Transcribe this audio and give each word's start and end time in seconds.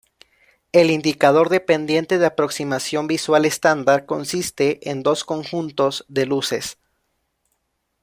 El 0.71 0.89
Indicador 0.89 1.49
de 1.49 1.59
Pendiente 1.59 2.17
de 2.17 2.25
Aproximación 2.25 3.05
Visual 3.05 3.45
Estándar 3.45 4.07
consiste 4.07 4.89
en 4.89 5.03
dos 5.03 5.23
conjuntos 5.23 6.05
de 6.07 6.25
luces. 6.25 6.79